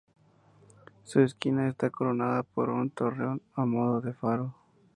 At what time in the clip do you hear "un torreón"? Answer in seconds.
2.71-3.39